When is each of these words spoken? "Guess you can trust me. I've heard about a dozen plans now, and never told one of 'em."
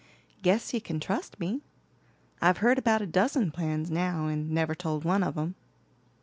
"Guess 0.41 0.73
you 0.73 0.81
can 0.81 0.99
trust 0.99 1.39
me. 1.39 1.61
I've 2.41 2.57
heard 2.57 2.79
about 2.79 3.03
a 3.03 3.05
dozen 3.05 3.51
plans 3.51 3.91
now, 3.91 4.25
and 4.25 4.49
never 4.49 4.73
told 4.73 5.05
one 5.05 5.21
of 5.21 5.37
'em." 5.37 5.53